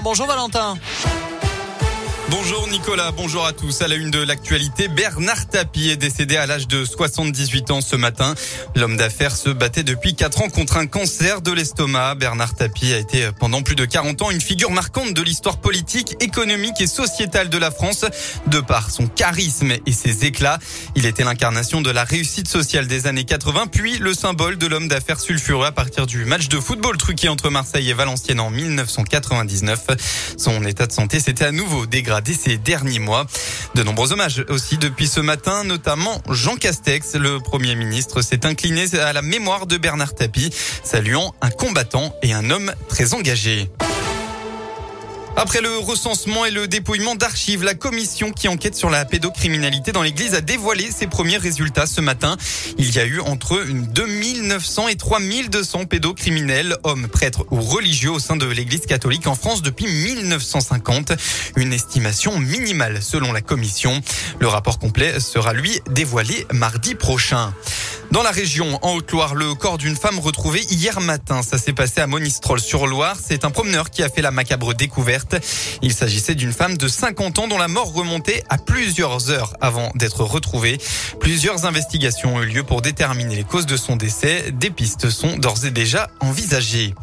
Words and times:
Bonjour 0.00 0.28
Valentin. 0.28 0.76
Bonjour 2.28 2.66
Nicolas, 2.66 3.12
bonjour 3.12 3.46
à 3.46 3.52
tous. 3.52 3.82
À 3.82 3.88
la 3.88 3.94
une 3.94 4.10
de 4.10 4.20
l'actualité, 4.20 4.88
Bernard 4.88 5.46
Tapie 5.46 5.90
est 5.90 5.96
décédé 5.96 6.36
à 6.36 6.46
l'âge 6.46 6.66
de 6.66 6.84
78 6.84 7.70
ans 7.70 7.80
ce 7.80 7.94
matin. 7.94 8.34
L'homme 8.74 8.96
d'affaires 8.96 9.36
se 9.36 9.48
battait 9.48 9.84
depuis 9.84 10.16
4 10.16 10.42
ans 10.42 10.48
contre 10.48 10.76
un 10.76 10.88
cancer 10.88 11.40
de 11.40 11.52
l'estomac. 11.52 12.16
Bernard 12.16 12.56
Tapie 12.56 12.92
a 12.92 12.98
été 12.98 13.30
pendant 13.38 13.62
plus 13.62 13.76
de 13.76 13.84
40 13.84 14.22
ans 14.22 14.30
une 14.32 14.40
figure 14.40 14.72
marquante 14.72 15.14
de 15.14 15.22
l'histoire 15.22 15.58
politique, 15.58 16.16
économique 16.18 16.80
et 16.80 16.88
sociétale 16.88 17.48
de 17.48 17.58
la 17.58 17.70
France. 17.70 18.04
De 18.48 18.58
par 18.58 18.90
son 18.90 19.06
charisme 19.06 19.74
et 19.86 19.92
ses 19.92 20.24
éclats, 20.24 20.58
il 20.96 21.06
était 21.06 21.22
l'incarnation 21.22 21.80
de 21.80 21.90
la 21.90 22.02
réussite 22.02 22.48
sociale 22.48 22.88
des 22.88 23.06
années 23.06 23.24
80, 23.24 23.68
puis 23.68 23.98
le 23.98 24.14
symbole 24.14 24.58
de 24.58 24.66
l'homme 24.66 24.88
d'affaires 24.88 25.20
sulfureux 25.20 25.66
à 25.66 25.72
partir 25.72 26.06
du 26.06 26.24
match 26.24 26.48
de 26.48 26.58
football 26.58 26.96
truqué 26.96 27.28
entre 27.28 27.50
Marseille 27.50 27.88
et 27.88 27.94
Valenciennes 27.94 28.40
en 28.40 28.50
1999. 28.50 29.86
Son 30.36 30.64
état 30.64 30.88
de 30.88 30.92
santé 30.92 31.20
s'était 31.20 31.44
à 31.44 31.52
nouveau 31.52 31.86
dégradé 31.86 32.15
dès 32.20 32.34
ces 32.34 32.56
derniers 32.56 32.98
mois. 32.98 33.26
De 33.74 33.82
nombreux 33.82 34.12
hommages 34.12 34.44
aussi 34.48 34.78
depuis 34.78 35.08
ce 35.08 35.20
matin, 35.20 35.64
notamment 35.64 36.22
Jean 36.30 36.56
Castex, 36.56 37.14
le 37.14 37.40
Premier 37.40 37.74
ministre, 37.74 38.22
s'est 38.22 38.46
incliné 38.46 38.84
à 38.94 39.12
la 39.12 39.22
mémoire 39.22 39.66
de 39.66 39.76
Bernard 39.76 40.14
Tapie, 40.14 40.50
saluant 40.82 41.34
un 41.40 41.50
combattant 41.50 42.14
et 42.22 42.32
un 42.32 42.50
homme 42.50 42.72
très 42.88 43.14
engagé. 43.14 43.70
Après 45.38 45.60
le 45.60 45.76
recensement 45.76 46.46
et 46.46 46.50
le 46.50 46.66
dépouillement 46.66 47.14
d'archives, 47.14 47.62
la 47.62 47.74
commission 47.74 48.32
qui 48.32 48.48
enquête 48.48 48.74
sur 48.74 48.88
la 48.88 49.04
pédocriminalité 49.04 49.92
dans 49.92 50.00
l'église 50.00 50.32
a 50.32 50.40
dévoilé 50.40 50.90
ses 50.90 51.06
premiers 51.06 51.36
résultats 51.36 51.86
ce 51.86 52.00
matin. 52.00 52.38
Il 52.78 52.90
y 52.94 52.98
a 52.98 53.04
eu 53.04 53.20
entre 53.20 53.62
2900 53.68 54.88
et 54.88 54.96
3200 54.96 55.84
pédocriminels, 55.84 56.76
hommes, 56.84 57.06
prêtres 57.08 57.44
ou 57.50 57.60
religieux 57.60 58.12
au 58.12 58.18
sein 58.18 58.36
de 58.36 58.46
l'église 58.46 58.86
catholique 58.86 59.26
en 59.26 59.34
France 59.34 59.60
depuis 59.60 59.86
1950. 59.86 61.12
Une 61.56 61.74
estimation 61.74 62.38
minimale 62.38 63.02
selon 63.02 63.30
la 63.34 63.42
commission. 63.42 64.00
Le 64.40 64.46
rapport 64.46 64.78
complet 64.78 65.20
sera 65.20 65.52
lui 65.52 65.80
dévoilé 65.90 66.46
mardi 66.50 66.94
prochain. 66.94 67.52
Dans 68.12 68.22
la 68.22 68.30
région, 68.30 68.78
en 68.82 68.94
Haute-Loire, 68.94 69.34
le 69.34 69.54
corps 69.54 69.78
d'une 69.78 69.96
femme 69.96 70.18
retrouvée 70.18 70.62
hier 70.70 71.00
matin. 71.00 71.42
Ça 71.42 71.58
s'est 71.58 71.72
passé 71.72 72.00
à 72.00 72.06
Monistrol-sur-Loire. 72.06 73.16
C'est 73.22 73.44
un 73.44 73.50
promeneur 73.50 73.90
qui 73.90 74.02
a 74.02 74.08
fait 74.08 74.22
la 74.22 74.30
macabre 74.30 74.74
découverte. 74.74 75.36
Il 75.82 75.92
s'agissait 75.92 76.34
d'une 76.34 76.52
femme 76.52 76.76
de 76.76 76.88
50 76.88 77.38
ans 77.40 77.48
dont 77.48 77.58
la 77.58 77.68
mort 77.68 77.92
remontait 77.92 78.42
à 78.48 78.58
plusieurs 78.58 79.30
heures 79.30 79.54
avant 79.60 79.90
d'être 79.96 80.24
retrouvée. 80.24 80.78
Plusieurs 81.20 81.66
investigations 81.66 82.36
ont 82.36 82.42
eu 82.42 82.46
lieu 82.46 82.62
pour 82.62 82.80
déterminer 82.80 83.36
les 83.36 83.44
causes 83.44 83.66
de 83.66 83.76
son 83.76 83.96
décès. 83.96 84.52
Des 84.52 84.70
pistes 84.70 85.10
sont 85.10 85.36
d'ores 85.36 85.64
et 85.64 85.70
déjà 85.70 86.08
envisagées. 86.20 86.94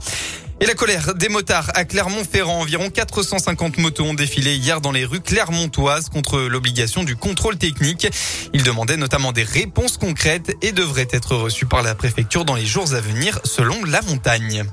Et 0.63 0.65
la 0.65 0.75
colère 0.75 1.13
des 1.13 1.27
motards 1.27 1.71
à 1.75 1.83
Clermont-Ferrand. 1.83 2.61
Environ 2.61 2.89
450 2.89 3.79
motos 3.79 4.05
ont 4.05 4.13
défilé 4.13 4.55
hier 4.55 4.79
dans 4.79 4.93
les 4.93 5.03
rues 5.03 5.19
clermontoises 5.19 6.07
contre 6.07 6.39
l'obligation 6.39 7.03
du 7.03 7.17
contrôle 7.17 7.57
technique. 7.57 8.07
Ils 8.53 8.63
demandaient 8.63 8.95
notamment 8.95 9.33
des 9.33 9.43
réponses 9.43 9.97
concrètes 9.97 10.55
et 10.61 10.71
devraient 10.71 11.09
être 11.11 11.35
reçus 11.35 11.65
par 11.65 11.83
la 11.83 11.95
préfecture 11.95 12.45
dans 12.45 12.55
les 12.55 12.65
jours 12.65 12.93
à 12.93 13.01
venir 13.01 13.41
selon 13.43 13.83
la 13.83 14.01
montagne. 14.03 14.63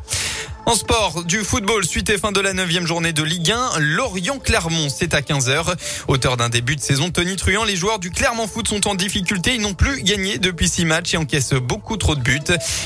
En 0.66 0.74
sport, 0.74 1.24
du 1.24 1.38
football, 1.38 1.84
suite 1.84 2.10
et 2.10 2.18
fin 2.18 2.32
de 2.32 2.40
la 2.40 2.52
neuvième 2.52 2.86
journée 2.86 3.12
de 3.12 3.22
Ligue 3.22 3.50
1, 3.50 3.78
Lorient-Clermont, 3.78 4.88
c'est 4.88 5.14
à 5.14 5.20
15h. 5.20 5.74
Auteur 6.06 6.36
d'un 6.36 6.48
début 6.48 6.76
de 6.76 6.80
saison 6.80 7.10
Tony 7.10 7.34
Truant, 7.34 7.64
les 7.64 7.76
joueurs 7.76 7.98
du 7.98 8.10
Clermont 8.10 8.46
Foot 8.46 8.68
sont 8.68 8.86
en 8.86 8.94
difficulté. 8.94 9.54
Ils 9.54 9.62
n'ont 9.62 9.74
plus 9.74 10.02
gagné 10.02 10.38
depuis 10.38 10.68
six 10.68 10.84
matchs 10.84 11.14
et 11.14 11.16
encaissent 11.16 11.54
beaucoup 11.54 11.96
trop 11.96 12.14
de 12.14 12.20
buts. 12.20 12.38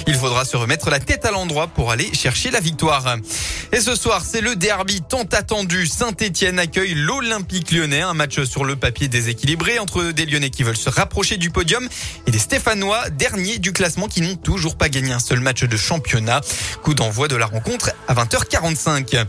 Il 0.06 0.14
faudra 0.14 0.44
se 0.44 0.56
remettre 0.56 0.88
la 0.88 1.00
tête 1.00 1.26
à 1.26 1.30
l'endroit 1.30 1.66
pour 1.66 1.90
aller 1.90 2.08
chercher 2.14 2.50
la 2.50 2.60
victoire. 2.60 3.16
Et 3.72 3.80
ce 3.80 3.96
soir, 3.96 4.22
c'est 4.24 4.40
le 4.40 4.56
derby 4.56 5.02
tant 5.02 5.24
attendu. 5.32 5.86
Saint-Etienne 5.86 6.58
accueille 6.58 6.94
l'Olympique 6.94 7.70
lyonnais. 7.72 8.02
Un 8.02 8.14
match 8.14 8.42
sur 8.44 8.64
le 8.64 8.76
papier 8.76 9.08
déséquilibré 9.08 9.78
entre 9.78 10.12
des 10.12 10.24
lyonnais 10.24 10.50
qui 10.50 10.62
veulent 10.62 10.76
se 10.76 10.90
rapprocher 10.90 11.36
du 11.36 11.50
podium 11.50 11.86
et 12.26 12.30
des 12.30 12.38
stéphanois, 12.38 13.10
derniers 13.10 13.58
du 13.58 13.72
classement 13.72 14.06
qui 14.06 14.22
n'ont 14.22 14.36
toujours 14.36 14.76
pas 14.76 14.88
gagné 14.88 15.12
un 15.12 15.18
seul 15.18 15.40
match 15.40 15.64
de 15.64 15.76
championnat. 15.76 16.40
Coup 16.82 16.94
d'envoi 16.94 17.28
de 17.28 17.36
la 17.36 17.46
rencontre 17.46 17.73
à 18.08 18.14
20h45. 18.14 19.24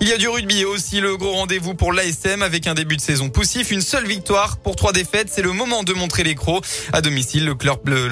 Il 0.00 0.08
y 0.08 0.12
a 0.12 0.18
du 0.18 0.28
rugby 0.28 0.64
aussi, 0.64 1.00
le 1.00 1.16
gros 1.16 1.32
rendez-vous 1.32 1.74
pour 1.74 1.92
l'ASM 1.92 2.42
avec 2.42 2.66
un 2.66 2.74
début 2.74 2.96
de 2.96 3.00
saison 3.00 3.28
poussif, 3.30 3.70
une 3.70 3.80
seule 3.80 4.06
victoire 4.06 4.56
pour 4.58 4.76
trois 4.76 4.92
défaites. 4.92 5.28
C'est 5.30 5.42
le 5.42 5.52
moment 5.52 5.82
de 5.82 5.92
montrer 5.92 6.24
les 6.24 6.34
crocs. 6.34 6.64
À 6.92 7.00
domicile, 7.00 7.44
le 7.44 7.54
club, 7.54 7.88
le, 7.88 8.08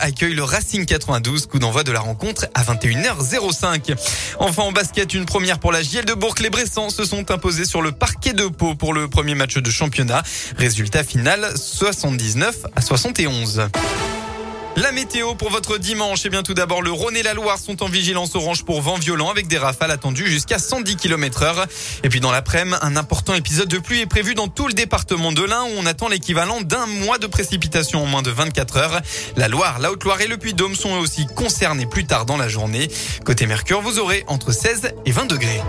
accueille 0.00 0.34
le 0.34 0.44
Racing 0.44 0.84
92, 0.86 1.46
coup 1.46 1.58
d'envoi 1.58 1.82
de 1.82 1.92
la 1.92 2.00
rencontre 2.00 2.46
à 2.54 2.62
21h05. 2.62 3.94
Enfin, 4.38 4.62
en 4.62 4.72
basket, 4.72 5.14
une 5.14 5.26
première 5.26 5.58
pour 5.58 5.72
la 5.72 5.82
JL 5.82 6.04
de 6.04 6.14
Bourg. 6.14 6.34
Les 6.40 6.50
Bressans 6.50 6.90
se 6.90 7.04
sont 7.04 7.30
imposés 7.30 7.64
sur 7.64 7.82
le 7.82 7.92
parquet 7.92 8.32
de 8.32 8.46
Pau 8.46 8.74
pour 8.74 8.94
le 8.94 9.08
premier 9.08 9.34
match 9.34 9.56
de 9.56 9.70
championnat. 9.70 10.22
Résultat 10.56 11.04
final, 11.04 11.52
79 11.56 12.66
à 12.74 12.80
71. 12.80 13.68
La 14.76 14.92
météo 14.92 15.34
pour 15.34 15.48
votre 15.48 15.78
dimanche, 15.78 16.20
et 16.20 16.26
eh 16.26 16.28
bien 16.28 16.42
tout 16.42 16.52
d'abord 16.52 16.82
le 16.82 16.92
Rhône 16.92 17.16
et 17.16 17.22
la 17.22 17.32
Loire 17.32 17.58
sont 17.58 17.82
en 17.82 17.88
vigilance 17.88 18.34
orange 18.34 18.62
pour 18.62 18.82
vent 18.82 18.96
violent 18.96 19.30
avec 19.30 19.46
des 19.46 19.56
rafales 19.56 19.90
attendues 19.90 20.26
jusqu'à 20.26 20.58
110 20.58 20.96
km 20.96 21.42
heure. 21.44 21.66
Et 22.02 22.10
puis 22.10 22.20
dans 22.20 22.30
l'après-midi, 22.30 22.76
un 22.82 22.94
important 22.94 23.32
épisode 23.32 23.68
de 23.68 23.78
pluie 23.78 24.00
est 24.02 24.06
prévu 24.06 24.34
dans 24.34 24.48
tout 24.48 24.68
le 24.68 24.74
département 24.74 25.32
de 25.32 25.42
l'Ain 25.42 25.62
où 25.62 25.78
on 25.78 25.86
attend 25.86 26.08
l'équivalent 26.08 26.60
d'un 26.60 26.84
mois 26.84 27.16
de 27.16 27.26
précipitation 27.26 28.02
en 28.02 28.06
moins 28.06 28.20
de 28.20 28.30
24 28.30 28.76
heures. 28.76 29.00
La 29.38 29.48
Loire, 29.48 29.78
la 29.78 29.90
Haute-Loire 29.90 30.20
et 30.20 30.26
le 30.26 30.36
Puy-Dôme 30.36 30.74
sont 30.74 30.92
aussi 30.98 31.26
concernés 31.26 31.86
plus 31.86 32.04
tard 32.04 32.26
dans 32.26 32.36
la 32.36 32.48
journée. 32.48 32.88
Côté 33.24 33.46
Mercure, 33.46 33.80
vous 33.80 33.98
aurez 33.98 34.24
entre 34.26 34.52
16 34.52 34.92
et 35.06 35.10
20 35.10 35.24
degrés. 35.24 35.62